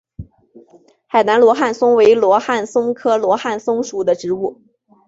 [1.05, 4.59] 海南罗汉松为罗汉松科罗汉松属的植物。